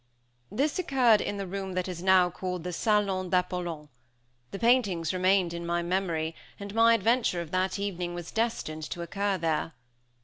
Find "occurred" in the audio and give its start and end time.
0.79-1.21